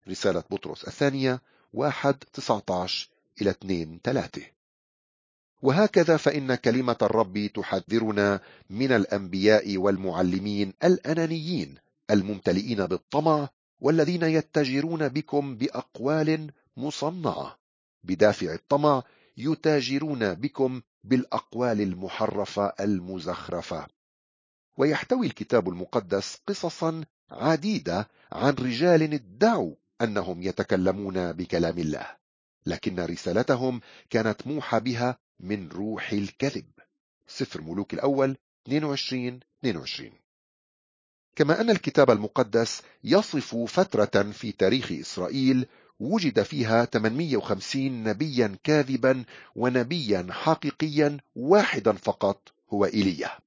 رسالة 0.09 0.43
بطرس 0.51 0.87
الثانية 0.87 1.41
واحد 1.73 2.15
تسعة 2.33 2.63
عشر 2.69 3.09
إلى 3.41 3.49
اثنين 3.49 3.99
ثلاثة. 4.03 4.41
وهكذا 5.61 6.17
فإن 6.17 6.55
كلمة 6.55 6.97
الرب 7.01 7.49
تحذرنا 7.55 8.39
من 8.69 8.91
الأنبياء 8.91 9.77
والمعلمين 9.77 10.73
الأنانيين 10.83 11.75
الممتلئين 12.11 12.85
بالطمع 12.85 13.49
والذين 13.79 14.23
يتجرون 14.23 15.07
بكم 15.07 15.57
بأقوال 15.57 16.51
مصنعة. 16.77 17.59
بدافع 18.03 18.53
الطمع 18.53 19.03
يتاجرون 19.37 20.33
بكم 20.33 20.81
بالأقوال 21.03 21.81
المحرفة 21.81 22.73
المزخرفة. 22.79 23.87
ويحتوي 24.77 25.27
الكتاب 25.27 25.69
المقدس 25.69 26.37
قصصا 26.47 27.03
عديدة 27.31 28.07
عن 28.31 28.53
رجال 28.53 29.13
ادعوا 29.13 29.75
أنهم 30.01 30.41
يتكلمون 30.41 31.31
بكلام 31.31 31.79
الله 31.79 32.07
لكن 32.65 32.99
رسالتهم 32.99 33.81
كانت 34.09 34.47
موحى 34.47 34.79
بها 34.79 35.17
من 35.39 35.69
روح 35.69 36.11
الكذب. 36.11 36.65
سفر 37.27 37.61
ملوك 37.61 37.93
الأول 37.93 38.37
22 38.67 39.39
22 39.59 40.11
كما 41.35 41.61
أن 41.61 41.69
الكتاب 41.69 42.11
المقدس 42.11 42.81
يصف 43.03 43.55
فترة 43.55 44.31
في 44.31 44.51
تاريخ 44.51 44.91
إسرائيل 44.91 45.67
وجد 45.99 46.43
فيها 46.43 46.85
850 46.85 48.03
نبيا 48.03 48.57
كاذبا 48.63 49.23
ونبيا 49.55 50.27
حقيقيا 50.31 51.17
واحدا 51.35 51.91
فقط 51.93 52.53
هو 52.73 52.85
إيليا. 52.85 53.44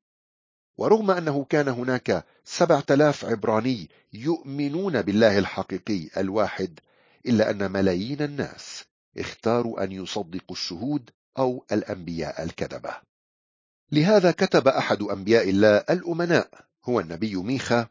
ورغم 0.78 1.10
أنه 1.10 1.44
كان 1.44 1.68
هناك 1.68 2.24
سبعة 2.44 2.84
آلاف 2.90 3.24
عبراني 3.24 3.88
يؤمنون 4.12 5.02
بالله 5.02 5.38
الحقيقي 5.38 6.08
الواحد 6.16 6.80
إلا 7.26 7.50
أن 7.50 7.70
ملايين 7.72 8.22
الناس 8.22 8.84
اختاروا 9.18 9.84
أن 9.84 9.92
يصدقوا 9.92 10.56
الشهود 10.56 11.10
أو 11.38 11.64
الأنبياء 11.72 12.44
الكذبة. 12.44 12.90
لهذا 13.92 14.30
كتب 14.30 14.68
أحد 14.68 15.02
أنبياء 15.02 15.50
الله 15.50 15.76
الأمناء 15.76 16.48
هو 16.84 17.00
النبي 17.00 17.36
ميخا 17.36 17.88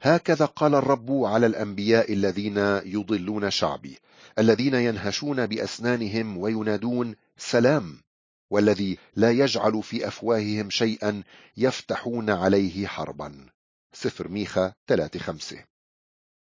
هكذا 0.00 0.44
قال 0.44 0.74
الرب 0.74 1.10
على 1.10 1.46
الأنبياء 1.46 2.12
الذين 2.12 2.58
يضلون 2.84 3.50
شعبي 3.50 3.98
الذين 4.38 4.74
ينهشون 4.74 5.46
بأسنانهم 5.46 6.38
وينادون 6.38 7.14
سلام 7.36 8.02
والذي 8.52 8.98
لا 9.16 9.30
يجعل 9.30 9.82
في 9.82 10.08
أفواههم 10.08 10.70
شيئا 10.70 11.22
يفتحون 11.56 12.30
عليه 12.30 12.86
حربا. 12.86 13.46
سفر 13.92 14.28
ميخا 14.28 14.72
3 14.86 15.64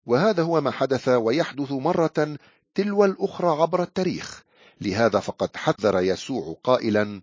وهذا 0.07 0.43
هو 0.43 0.61
ما 0.61 0.71
حدث 0.71 1.09
ويحدث 1.09 1.73
مرة 1.73 2.39
تلو 2.75 3.05
الأخرى 3.05 3.49
عبر 3.49 3.83
التاريخ. 3.83 4.45
لهذا 4.81 5.21
فقد 5.21 5.57
حذر 5.57 6.01
يسوع 6.01 6.57
قائلا 6.65 7.23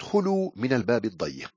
ادخلوا 0.00 0.50
من 0.56 0.72
الباب 0.72 1.04
الضيق. 1.04 1.54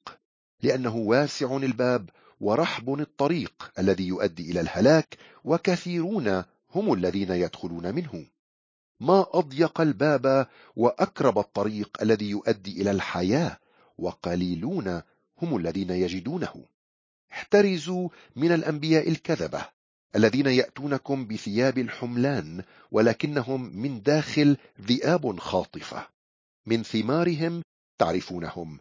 لأنه 0.64 0.96
واسع 0.96 1.58
الباب 1.58 2.10
ورحب 2.40 2.94
الطريق 3.00 3.72
الذي 3.80 4.08
يؤدي 4.08 4.52
إلى 4.52 4.60
الهلاك 4.60 5.18
وكثيرون 5.44 6.44
هم 6.76 6.94
الذين 6.94 7.32
يدخلون 7.32 7.96
منه. 7.96 8.26
ما 9.00 9.26
أضيق 9.34 9.82
الباب 9.82 10.48
وأكرب 10.76 11.40
الطريق 11.40 11.98
الذي 12.02 12.30
يؤدي 12.30 12.82
إلى 12.82 12.92
الحياة 12.92 13.58
وقليلون 13.98 15.02
هم 15.42 15.58
الذين 15.58 15.90
يجدونه. 15.90 16.66
احترزوا 17.32 18.10
من 18.36 18.52
الأنبياء 18.52 19.10
الكذبة 19.10 19.66
الذين 20.16 20.48
يأتونكم 20.48 21.28
بثياب 21.28 21.78
الحملان 21.78 22.64
ولكنهم 22.92 23.76
من 23.76 24.02
داخل 24.02 24.58
ذئاب 24.82 25.40
خاطفة. 25.40 26.08
من 26.66 26.84
ثمارهم 26.84 27.64
تعرفونهم. 27.98 28.80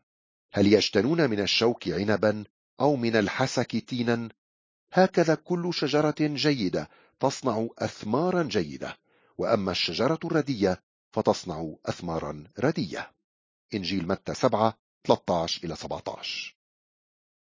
هل 0.53 0.73
يجتنون 0.73 1.31
من 1.31 1.41
الشوك 1.41 1.89
عنبا 1.89 2.45
أو 2.81 2.97
من 2.97 3.17
الحسك 3.17 3.77
تينا؟ 3.77 4.29
هكذا 4.93 5.35
كل 5.35 5.75
شجرة 5.75 6.15
جيدة 6.21 6.89
تصنع 7.21 7.69
أثمارا 7.79 8.43
جيدة. 8.43 8.97
وأما 9.39 9.71
الشجرة 9.71 10.19
الردية 10.25 10.83
فتصنع 11.13 11.75
أثمارا 11.87 12.45
ردية. 12.59 13.13
إنجيل 13.75 14.09
متى 14.09 14.35
7 14.35 14.79
13 15.05 15.65
إلى 15.65 15.77
17 15.77 16.59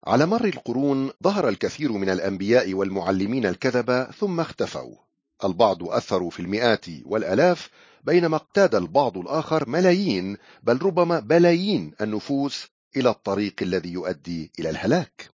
على 0.06 0.26
مر 0.26 0.44
القرون 0.44 1.10
ظهر 1.22 1.48
الكثير 1.48 1.92
من 1.92 2.10
الأنبياء 2.10 2.74
والمعلمين 2.74 3.46
الكذبة 3.46 4.04
ثم 4.04 4.40
اختفوا. 4.40 4.96
البعض 5.44 5.84
أثروا 5.88 6.30
في 6.30 6.40
المئات 6.40 6.86
والألاف 7.04 7.70
بينما 8.04 8.36
اقتاد 8.36 8.74
البعض 8.74 9.18
الآخر 9.18 9.68
ملايين 9.68 10.36
بل 10.62 10.82
ربما 10.82 11.20
بلايين 11.20 11.92
النفوس 12.00 12.66
إلى 12.96 13.10
الطريق 13.10 13.54
الذي 13.62 13.92
يؤدي 13.92 14.52
إلى 14.58 14.70
الهلاك. 14.70 15.35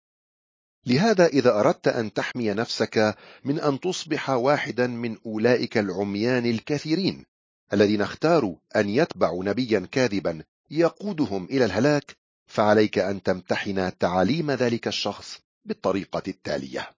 لهذا 0.85 1.25
إذا 1.25 1.59
أردت 1.59 1.87
أن 1.87 2.13
تحمي 2.13 2.53
نفسك 2.53 3.15
من 3.43 3.59
أن 3.59 3.79
تصبح 3.79 4.29
واحدا 4.29 4.87
من 4.87 5.17
أولئك 5.25 5.77
العميان 5.77 6.45
الكثيرين 6.45 7.25
الذين 7.73 8.01
اختاروا 8.01 8.55
أن 8.75 8.89
يتبعوا 8.89 9.43
نبيا 9.43 9.87
كاذبا 9.91 10.43
يقودهم 10.71 11.45
إلى 11.45 11.65
الهلاك 11.65 12.17
فعليك 12.47 12.99
أن 12.99 13.23
تمتحن 13.23 13.97
تعاليم 13.97 14.51
ذلك 14.51 14.87
الشخص 14.87 15.39
بالطريقة 15.65 16.23
التالية. 16.27 16.89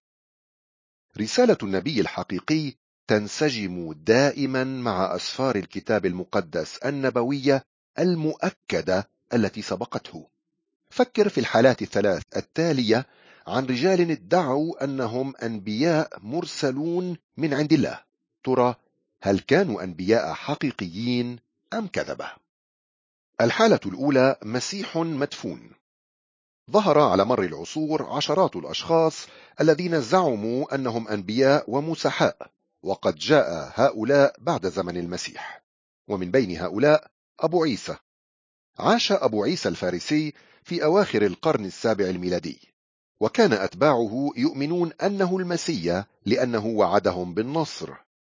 رسالة 1.18 1.58
النبي 1.62 2.00
الحقيقي 2.00 2.72
تنسجم 3.06 3.92
دائما 3.92 4.64
مع 4.64 5.16
أسفار 5.16 5.56
الكتاب 5.56 6.06
المقدس 6.06 6.76
النبوية 6.76 7.64
المؤكدة 7.98 9.08
التي 9.34 9.62
سبقته. 9.62 10.28
فكر 10.90 11.28
في 11.28 11.40
الحالات 11.40 11.82
الثلاث 11.82 12.22
التالية 12.36 13.06
عن 13.46 13.66
رجال 13.66 14.10
ادعوا 14.10 14.84
أنهم 14.84 15.34
أنبياء 15.42 16.18
مرسلون 16.20 17.16
من 17.36 17.54
عند 17.54 17.72
الله. 17.72 18.00
ترى 18.44 18.74
هل 19.22 19.38
كانوا 19.38 19.82
أنبياء 19.82 20.32
حقيقيين 20.32 21.38
أم 21.72 21.86
كذبة؟ 21.86 22.30
الحالة 23.40 23.80
الأولى 23.86 24.36
مسيح 24.42 24.96
مدفون. 24.96 25.70
ظهر 26.70 26.98
على 26.98 27.24
مر 27.24 27.42
العصور 27.42 28.02
عشرات 28.02 28.56
الأشخاص 28.56 29.26
الذين 29.60 30.00
زعموا 30.00 30.74
أنهم 30.74 31.08
أنبياء 31.08 31.70
ومسحاء 31.70 32.50
وقد 32.82 33.16
جاء 33.16 33.72
هؤلاء 33.74 34.34
بعد 34.38 34.66
زمن 34.66 34.96
المسيح. 34.96 35.62
ومن 36.08 36.30
بين 36.30 36.56
هؤلاء 36.56 37.10
أبو 37.40 37.62
عيسى. 37.62 37.96
عاش 38.78 39.12
أبو 39.12 39.44
عيسى 39.44 39.68
الفارسي 39.68 40.34
في 40.64 40.84
أواخر 40.84 41.26
القرن 41.26 41.64
السابع 41.64 42.04
الميلادي. 42.04 42.71
وكان 43.22 43.52
أتباعه 43.52 44.30
يؤمنون 44.36 44.92
أنه 45.02 45.36
المسيا 45.36 46.04
لأنه 46.26 46.66
وعدهم 46.66 47.34
بالنصر 47.34 47.90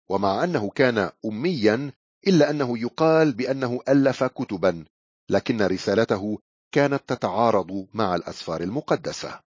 ومع 0.09 0.45
أنه 0.45 0.71
كان 0.71 1.11
أميا 1.25 1.93
إلا 2.27 2.51
أنه 2.51 2.79
يقال 2.79 3.33
بأنه 3.33 3.81
ألف 3.89 4.25
كتبا 4.25 4.85
لكن 5.29 5.63
رسالته 5.63 6.39
كانت 6.73 7.03
تتعارض 7.07 7.87
مع 7.95 8.15
الأسفار 8.15 8.61
المقدسة. 8.61 9.41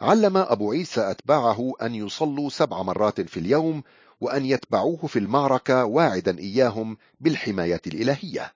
علم 0.00 0.36
أبو 0.36 0.72
عيسى 0.72 1.10
أتباعه 1.10 1.72
أن 1.82 1.94
يصلوا 1.94 2.50
سبع 2.50 2.82
مرات 2.82 3.20
في 3.20 3.40
اليوم 3.40 3.82
وأن 4.20 4.44
يتبعوه 4.44 5.06
في 5.06 5.18
المعركة 5.18 5.84
واعدا 5.84 6.38
إياهم 6.38 6.96
بالحماية 7.20 7.82
الإلهية. 7.86 8.52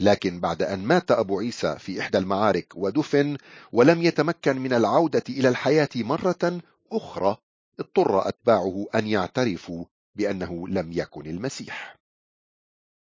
لكن 0.00 0.40
بعد 0.40 0.62
أن 0.62 0.78
مات 0.78 1.10
أبو 1.10 1.38
عيسى 1.38 1.78
في 1.78 2.00
إحدى 2.00 2.18
المعارك 2.18 2.72
ودفن 2.76 3.36
ولم 3.72 4.02
يتمكن 4.02 4.58
من 4.58 4.72
العودة 4.72 5.22
إلى 5.28 5.48
الحياة 5.48 5.88
مرة 5.96 6.60
أخرى 6.92 7.36
اضطر 7.80 8.28
أتباعه 8.28 8.86
أن 8.94 9.06
يعترفوا 9.06 9.84
بأنه 10.14 10.68
لم 10.68 10.92
يكن 10.92 11.26
المسيح. 11.26 11.98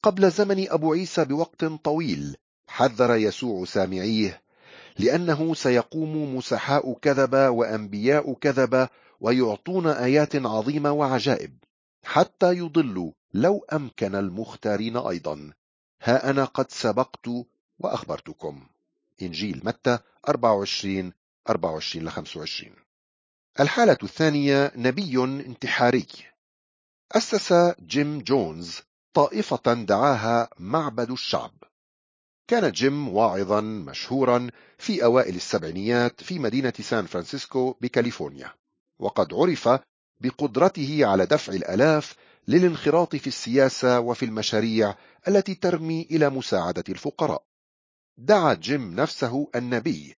قبل 0.03 0.31
زمن 0.31 0.69
أبو 0.69 0.93
عيسى 0.93 1.25
بوقت 1.25 1.65
طويل 1.65 2.37
حذر 2.67 3.15
يسوع 3.15 3.65
سامعيه 3.65 4.41
لأنه 4.99 5.53
سيقوم 5.53 6.35
مسحاء 6.35 6.93
كذبة 6.93 7.49
وأنبياء 7.49 8.33
كذبة 8.33 8.89
ويعطون 9.19 9.87
آيات 9.87 10.35
عظيمة 10.35 10.91
وعجائب 10.91 11.57
حتى 12.03 12.53
يضلوا 12.53 13.11
لو 13.33 13.65
أمكن 13.73 14.15
المختارين 14.15 14.97
أيضا. 14.97 15.51
ها 16.01 16.29
أنا 16.29 16.45
قد 16.45 16.71
سبقت 16.71 17.29
وأخبرتكم. 17.79 18.67
إنجيل 19.21 19.61
متى؟ 19.63 19.99
24 20.29 21.13
24 21.49 22.05
ل 22.05 22.09
25 22.09 22.75
الحالة 23.59 23.97
الثانية 24.03 24.71
نبي 24.75 25.23
انتحاري. 25.23 26.07
أسس 27.11 27.53
جيم 27.81 28.19
جونز 28.19 28.81
طائفة 29.13 29.73
دعاها 29.73 30.49
معبد 30.59 31.11
الشعب. 31.11 31.51
كان 32.47 32.71
جيم 32.71 33.09
واعظا 33.09 33.61
مشهورا 33.61 34.49
في 34.77 35.03
أوائل 35.03 35.35
السبعينيات 35.35 36.23
في 36.23 36.39
مدينة 36.39 36.73
سان 36.79 37.05
فرانسيسكو 37.05 37.75
بكاليفورنيا 37.81 38.53
وقد 38.99 39.33
عرف 39.33 39.69
بقدرته 40.21 41.05
على 41.05 41.25
دفع 41.25 41.53
الألاف 41.53 42.15
للانخراط 42.47 43.15
في 43.15 43.27
السياسة 43.27 43.99
وفي 43.99 44.25
المشاريع 44.25 44.95
التي 45.27 45.55
ترمي 45.55 46.07
إلى 46.11 46.29
مساعدة 46.29 46.83
الفقراء. 46.89 47.43
دعا 48.17 48.53
جيم 48.53 48.95
نفسه 48.95 49.47
النبي 49.55 50.15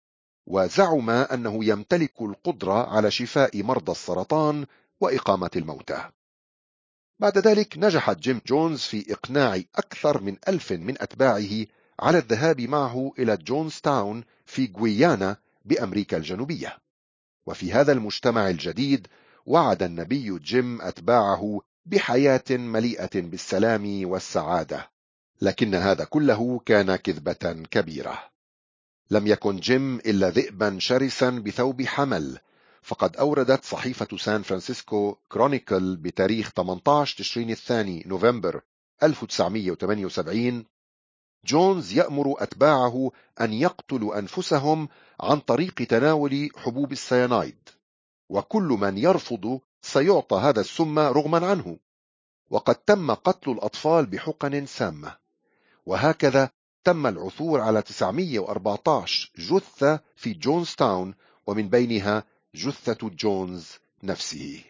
وزعم 0.48 1.10
أنه 1.10 1.66
يمتلك 1.66 2.22
القدرة 2.22 2.96
على 2.96 3.12
شفاء 3.12 3.63
مرضى 3.63 3.92
السرطان 3.92 4.66
وإقامة 5.02 5.52
الموتى. 5.56 6.10
بعد 7.20 7.38
ذلك 7.38 7.78
نجح 7.78 8.17
جيم 8.18 8.42
جونز 8.48 8.80
في 8.80 9.13
إقناع 9.13 9.56
أكثر 9.76 10.22
من 10.22 10.38
ألف 10.48 10.72
من 10.72 11.02
أتباعه 11.02 11.66
على 12.00 12.18
الذهاب 12.18 12.62
معه 12.62 13.12
إلى 13.20 13.38
جونز 13.38 13.80
تاون 13.80 14.24
في 14.46 14.72
غويانا 14.78 15.38
بأمريكا 15.66 16.18
الجنوبية. 16.18 16.78
وفي 17.46 17.74
هذا 17.74 17.92
المجتمع 17.92 18.50
الجديد 18.50 19.08
وعد 19.46 19.84
النبي 19.84 20.40
جيم 20.40 20.82
أتباعه 20.82 21.62
بحياة 21.89 22.43
مليئة 22.50 23.21
بالسلام 23.21 24.10
والسعادة 24.10 24.89
لكن 25.41 25.76
هذا 25.76 26.04
كله 26.04 26.60
كان 26.65 26.95
كذبة 26.95 27.63
كبيرة. 27.71 28.23
لم 29.12 29.28
يكن 29.28 29.58
جيم 29.58 29.95
إلا 29.95 30.30
ذئبا 30.30 30.78
شرسا 30.80 31.30
بثوب 31.30 31.82
حمل 31.82 32.39
فقد 32.82 33.17
أوردت 33.17 33.65
صحيفة 33.65 34.17
سان 34.17 34.41
فرانسيسكو 34.41 35.17
كرونيكل 35.32 35.95
بتاريخ 35.95 36.50
18 36.50 37.17
تشرين 37.17 37.50
الثاني 37.50 38.04
نوفمبر 38.06 38.62
1978 39.04 40.65
جونز 41.45 41.93
يأمر 41.93 42.43
أتباعه 42.43 43.12
أن 43.41 43.54
يقتلوا 43.54 44.19
أنفسهم 44.19 44.89
عن 45.19 45.39
طريق 45.39 45.73
تناول 45.73 46.50
حبوب 46.56 46.91
السيانايد 46.91 47.69
وكل 48.30 48.78
من 48.82 48.97
يرفض 48.97 49.60
سيعطى 49.88 50.36
هذا 50.36 50.62
السم 50.62 51.00
رغما 51.00 51.47
عنه. 51.47 51.78
وقد 52.50 52.76
تم 52.76 53.12
قتل 53.12 53.52
الأطفال 53.52 54.06
بحقن 54.06 54.65
سامة. 54.65 55.17
وهكذا 55.86 56.50
تم 56.84 57.08
العثور 57.08 57.62
على 57.62 57.82
914 57.82 59.32
جثة 59.38 60.00
في 60.15 60.34
جونز 60.34 60.76
تاون 60.76 61.15
ومن 61.47 61.69
بينها 61.69 62.23
جثة 62.56 63.10
جونز 63.10 63.71
نفسه. 64.04 64.63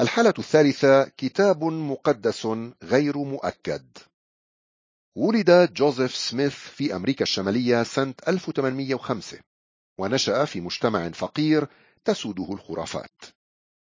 الحالة 0.00 0.34
الثالثة 0.38 1.04
كتاب 1.04 1.64
مقدس 1.64 2.46
غير 2.82 3.18
مؤكد. 3.18 3.98
ولد 5.16 5.72
جوزيف 5.72 6.16
سميث 6.16 6.54
في 6.54 6.96
أمريكا 6.96 7.22
الشمالية 7.22 7.82
سنة 7.82 8.14
1805 8.28 9.38
ونشأ 9.98 10.44
في 10.44 10.60
مجتمع 10.60 11.08
فقير 11.08 11.68
تسوده 12.04 12.52
الخرافات. 12.52 13.39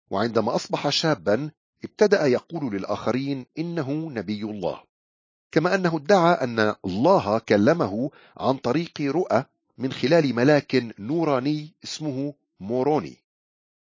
وعندما 0.10 0.56
أصبح 0.56 0.90
شابا 0.90 1.52
ابتدأ 1.84 2.26
يقول 2.26 2.76
للآخرين 2.76 3.46
إنه 3.58 3.92
نبي 3.92 4.44
الله. 4.44 4.84
كما 5.52 5.76
أنه 5.76 5.98
ادعى 5.98 6.34
أن 6.34 6.76
الله 6.86 7.40
كلمه 7.40 8.12
عن 8.38 8.58
طريق 8.58 9.02
رؤى 9.02 9.44
من 9.78 9.94
خلال 9.94 10.36
ملاك 10.36 10.94
نوراني 11.00 11.74
اسمه 11.84 12.34
موروني. 12.60 13.18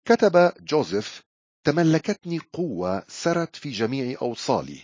كتب 0.05 0.51
جوزيف 0.61 1.23
تملكتني 1.63 2.39
قوة 2.53 3.03
سرت 3.07 3.55
في 3.55 3.71
جميع 3.71 4.17
أوصالي 4.21 4.79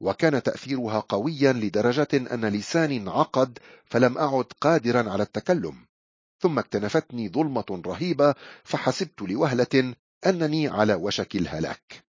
وكان 0.00 0.42
تأثيرها 0.42 1.00
قويا 1.00 1.52
لدرجة 1.52 2.08
أن 2.14 2.44
لساني 2.44 2.96
انعقد 2.96 3.58
فلم 3.84 4.18
أعد 4.18 4.44
قادرا 4.60 5.10
على 5.10 5.22
التكلم. 5.22 5.74
ثم 6.38 6.58
اكتنفتني 6.58 7.28
ظلمة 7.28 7.82
رهيبة 7.86 8.34
فحسبت 8.64 9.22
لوهلة 9.22 9.94
أنني 10.26 10.68
على 10.68 10.94
وشك 10.94 11.36
الهلاك. 11.36 12.04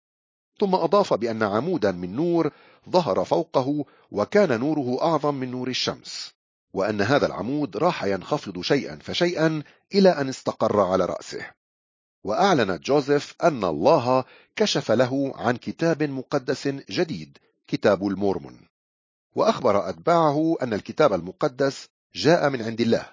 ثم 0.60 0.74
أضاف 0.74 1.14
بأن 1.14 1.42
عمودا 1.42 1.92
من 1.92 2.16
نور 2.16 2.50
ظهر 2.90 3.24
فوقه 3.24 3.84
وكان 4.10 4.60
نوره 4.60 5.02
أعظم 5.02 5.34
من 5.34 5.50
نور 5.50 5.68
الشمس 5.68 6.36
وأن 6.72 7.00
هذا 7.00 7.26
العمود 7.26 7.76
راح 7.76 8.04
ينخفض 8.04 8.60
شيئا 8.60 8.98
فشيئا 9.02 9.62
إلى 9.94 10.08
أن 10.08 10.28
استقر 10.28 10.80
على 10.80 11.04
رأسه. 11.04 11.50
وأعلن 12.24 12.78
جوزيف 12.78 13.34
أن 13.42 13.64
الله 13.64 14.24
كشف 14.56 14.90
له 14.90 15.32
عن 15.36 15.56
كتاب 15.56 16.02
مقدس 16.02 16.68
جديد 16.68 17.38
كتاب 17.66 18.06
المورمون. 18.06 18.60
وأخبر 19.34 19.88
أتباعه 19.88 20.56
أن 20.62 20.74
الكتاب 20.74 21.12
المقدس 21.12 21.88
جاء 22.14 22.50
من 22.50 22.62
عند 22.62 22.80
الله 22.80 23.06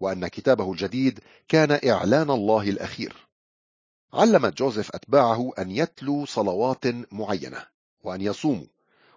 وأن 0.00 0.28
كتابه 0.28 0.72
الجديد 0.72 1.20
كان 1.48 1.90
إعلان 1.90 2.30
الله 2.30 2.62
الأخير. 2.62 3.27
علم 4.12 4.46
جوزيف 4.46 4.94
أتباعه 4.94 5.52
أن 5.58 5.70
يتلوا 5.70 6.26
صلوات 6.26 7.12
معينة 7.12 7.66
وأن 8.04 8.20
يصوموا 8.20 8.66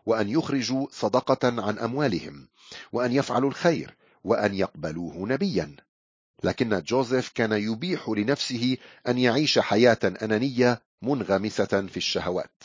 وأن 0.05 0.29
يخرجوا 0.29 0.87
صدقة 0.91 1.61
عن 1.61 1.79
أموالهم 1.79 2.47
وأن 2.91 3.11
يفعلوا 3.11 3.49
الخير 3.49 3.95
وأن 4.23 4.55
يقبلوه 4.55 5.17
نبيا. 5.17 5.75
لكن 6.43 6.81
جوزيف 6.81 7.29
كان 7.29 7.51
يبيح 7.51 8.09
لنفسه 8.09 8.77
أن 9.07 9.17
يعيش 9.17 9.59
حياة 9.59 9.99
أنانية 10.03 10.81
منغمسة 11.01 11.65
في 11.65 11.97
الشهوات. 11.97 12.63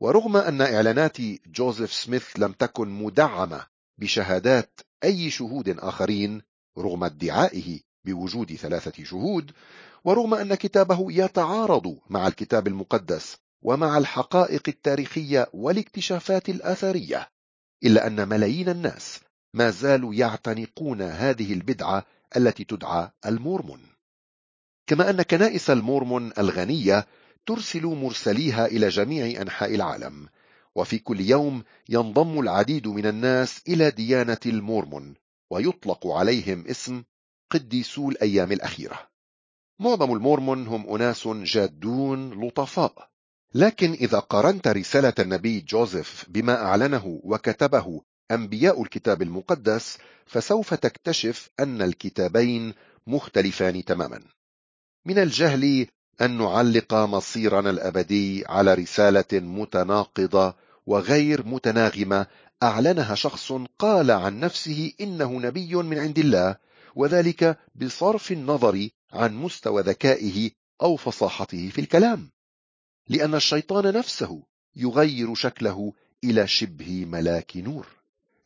ورغم 0.00 0.36
أن 0.36 0.60
إعلانات 0.60 1.20
جوزيف 1.46 1.92
سميث 1.92 2.26
لم 2.38 2.52
تكن 2.52 2.88
مدعمة 2.88 3.66
بشهادات 3.98 4.80
أي 5.04 5.30
شهود 5.30 5.68
آخرين 5.68 6.42
رغم 6.78 7.04
ادعائه 7.04 7.80
بوجود 8.04 8.54
ثلاثة 8.54 9.04
شهود 9.04 9.52
ورغم 10.06 10.34
أن 10.34 10.54
كتابه 10.54 11.12
يتعارض 11.12 11.98
مع 12.10 12.26
الكتاب 12.26 12.66
المقدس 12.66 13.36
ومع 13.62 13.98
الحقائق 13.98 14.62
التاريخية 14.68 15.46
والاكتشافات 15.52 16.48
الآثارية 16.48 17.28
إلا 17.84 18.06
أن 18.06 18.28
ملايين 18.28 18.68
الناس 18.68 19.20
ما 19.54 19.70
زالوا 19.70 20.14
يعتنقون 20.14 21.02
هذه 21.02 21.52
البدعة 21.52 22.06
التي 22.36 22.64
تدعى 22.64 23.10
المورمون. 23.26 23.80
كما 24.86 25.10
أن 25.10 25.22
كنائس 25.22 25.70
المورمون 25.70 26.32
الغنية 26.38 27.06
ترسل 27.46 27.86
مرسليها 27.86 28.66
إلى 28.66 28.88
جميع 28.88 29.42
أنحاء 29.42 29.74
العالم 29.74 30.28
وفي 30.74 30.98
كل 30.98 31.20
يوم 31.20 31.62
ينضم 31.88 32.40
العديد 32.40 32.88
من 32.88 33.06
الناس 33.06 33.62
إلى 33.68 33.90
ديانة 33.90 34.40
المورمون 34.46 35.14
ويطلق 35.50 36.06
عليهم 36.06 36.64
اسم 36.66 37.02
قديسو 37.50 38.10
الأيام 38.10 38.52
الأخيرة. 38.52 39.15
معظم 39.78 40.12
المورمون 40.12 40.66
هم 40.66 40.94
أناس 40.94 41.28
جادون 41.28 42.46
لطفاء. 42.46 43.08
لكن 43.54 43.92
إذا 43.92 44.18
قارنت 44.18 44.68
رسالة 44.68 45.14
النبي 45.18 45.60
جوزيف 45.60 46.24
بما 46.28 46.64
أعلنه 46.64 47.20
وكتبه 47.24 48.02
أنبياء 48.30 48.82
الكتاب 48.82 49.22
المقدس 49.22 49.98
فسوف 50.26 50.74
تكتشف 50.74 51.50
أن 51.60 51.82
الكتابين 51.82 52.74
مختلفان 53.06 53.84
تماما. 53.84 54.20
من 55.06 55.18
الجهل 55.18 55.86
أن 56.20 56.38
نعلق 56.38 56.94
مصيرنا 56.94 57.70
الأبدي 57.70 58.44
على 58.46 58.74
رسالة 58.74 59.32
متناقضة 59.32 60.54
وغير 60.86 61.46
متناغمة 61.46 62.26
أعلنها 62.62 63.14
شخص 63.14 63.52
قال 63.78 64.10
عن 64.10 64.40
نفسه 64.40 64.92
إنه 65.00 65.40
نبي 65.40 65.74
من 65.74 65.98
عند 65.98 66.18
الله 66.18 66.56
وذلك 66.94 67.58
بصرف 67.74 68.32
النظر 68.32 68.88
عن 69.16 69.34
مستوى 69.34 69.82
ذكائه 69.82 70.50
أو 70.82 70.96
فصاحته 70.96 71.68
في 71.68 71.80
الكلام 71.80 72.30
لأن 73.08 73.34
الشيطان 73.34 73.94
نفسه 73.94 74.42
يغير 74.76 75.34
شكله 75.34 75.92
إلى 76.24 76.46
شبه 76.46 77.04
ملاك 77.04 77.56
نور. 77.56 77.86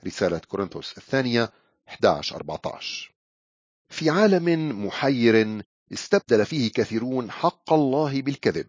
رسالة 0.06 0.38
كورنثوس 0.38 0.98
الثانية 0.98 1.52
11-14 1.88 3.11
في 3.88 4.11
عالم 4.11 4.87
محير 4.87 5.62
استبدل 5.92 6.46
فيه 6.46 6.70
كثيرون 6.72 7.30
حق 7.30 7.72
الله 7.72 8.22
بالكذب. 8.22 8.66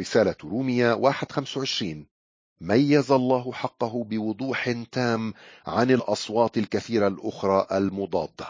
رسالة 0.00 0.36
رومية 0.44 1.12
1-25 1.12 1.84
ميز 2.60 3.12
الله 3.12 3.52
حقه 3.52 4.04
بوضوح 4.04 4.70
تام 4.92 5.34
عن 5.66 5.90
الأصوات 5.90 6.58
الكثيرة 6.58 7.08
الأخرى 7.08 7.66
المضادة. 7.72 8.48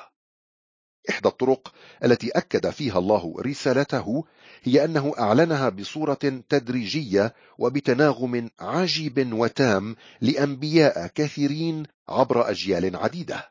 إحدى 1.10 1.28
الطرق 1.28 1.74
التي 2.04 2.30
أكد 2.30 2.70
فيها 2.70 2.98
الله 2.98 3.34
رسالته 3.40 4.24
هي 4.62 4.84
أنه 4.84 5.14
أعلنها 5.18 5.68
بصورة 5.68 6.42
تدريجية 6.48 7.34
وبتناغم 7.58 8.50
عجيب 8.60 9.32
وتام 9.32 9.96
لأنبياء 10.20 11.06
كثيرين 11.06 11.82
عبر 12.08 12.50
أجيال 12.50 12.96
عديدة. 12.96 13.50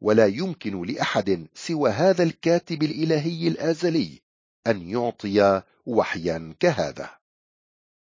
ولا 0.00 0.26
يمكن 0.26 0.82
لأحد 0.82 1.46
سوى 1.54 1.90
هذا 1.90 2.22
الكاتب 2.22 2.82
الإلهي 2.82 3.48
الآزلي 3.48 4.20
أن 4.66 4.88
يعطي 4.88 5.62
وحيا 5.86 6.54
كهذا. 6.60 7.10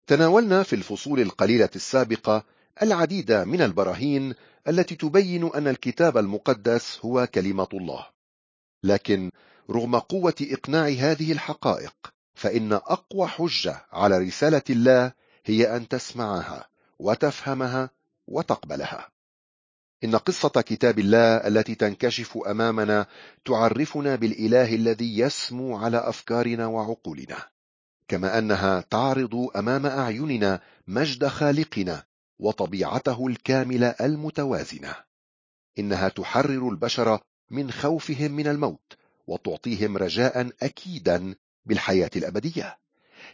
تناولنا 0.08 0.64
في 0.64 0.74
الفصول 0.74 1.20
القليلة 1.20 1.70
السابقة 1.76 2.46
العديد 2.82 3.32
من 3.32 3.62
البراهين 3.62 4.34
التي 4.68 4.96
تبين 4.96 5.52
أن 5.56 5.68
الكتاب 5.68 6.18
المقدس 6.18 7.00
هو 7.06 7.28
كلمة 7.28 7.68
الله. 7.74 8.14
لكن 8.84 9.32
رغم 9.70 9.96
قوة 9.96 10.36
إقناع 10.42 10.88
هذه 10.88 11.32
الحقائق 11.32 12.14
فإن 12.36 12.74
أقوى 12.74 13.28
حجة 13.28 13.86
على 13.92 14.18
رسالة 14.18 14.62
الله 14.70 15.14
هي 15.46 15.76
أن 15.76 15.88
تسمعها 15.88 16.68
وتفهمها 17.00 17.90
وتقبلها. 18.28 19.10
إن 20.04 20.16
قصة 20.16 20.50
كتاب 20.50 21.00
الله 21.00 21.36
التي 21.36 21.76
تنكشف 21.76 22.38
أمامنا 22.38 23.08
تعرفنا 23.46 24.16
بالإله 24.16 24.76
الذي 24.76 25.20
يسمو 25.20 25.78
على 25.78 25.98
أفكارنا 25.98 26.66
وعقولنا 26.66 27.48
كما 28.08 28.38
أنها 28.38 28.82
تعرض 28.82 29.50
أمام 29.56 29.86
أعيننا 29.86 30.60
مجد 30.88 31.28
خالقنا 31.28 32.04
وطبيعته 32.40 33.28
الكاملة 33.28 33.88
المتوازنة. 33.88 34.96
إنها 35.80 36.10
تحرر 36.10 36.70
البشر 36.70 37.20
من 37.50 37.72
خوفهم 37.72 38.32
من 38.32 38.48
الموت 38.48 38.94
وتعطيهم 39.28 39.98
رجاء 39.98 40.52
أكيدا 40.64 41.36
بالحياة 41.66 42.12
الأبدية. 42.16 42.78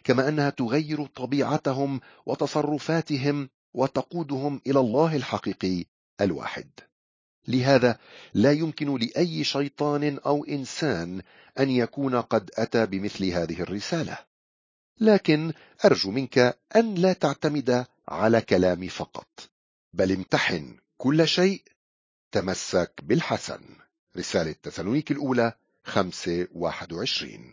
كما 0.03 0.27
أنها 0.27 0.49
تغير 0.49 1.05
طبيعتهم 1.05 2.01
وتصرفاتهم 2.25 3.49
وتقودهم 3.73 4.61
إلى 4.67 4.79
الله 4.79 5.15
الحقيقي 5.15 5.85
الواحد. 6.21 6.69
لهذا 7.47 7.99
لا 8.33 8.51
يمكن 8.51 8.97
لأي 8.97 9.43
شيطان 9.43 10.17
أو 10.25 10.45
إنسان 10.45 11.21
أن 11.59 11.69
يكون 11.69 12.15
قد 12.15 12.51
أتى 12.53 12.85
بمثل 12.85 13.25
هذه 13.25 13.61
الرسالة. 13.61 14.17
لكن 14.99 15.53
أرجو 15.85 16.11
منك 16.11 16.57
أن 16.75 16.95
لا 16.95 17.13
تعتمد 17.13 17.85
على 18.07 18.41
كلامي 18.41 18.89
فقط 18.89 19.49
بل 19.93 20.11
امتحن 20.11 20.77
كل 20.97 21.27
شيء. 21.27 21.63
تمسك 22.31 22.93
بالحسن. 23.03 23.61
رسالة 24.19 24.55
تسالونيك 24.63 25.11
الأولى 25.11 25.53
5 25.83 26.47
21 26.51 27.47